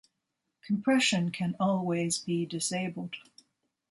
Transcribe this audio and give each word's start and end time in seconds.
Compression 0.63 1.29
can 1.29 1.55
always 1.59 2.17
be 2.17 2.43
disabled. 2.47 3.17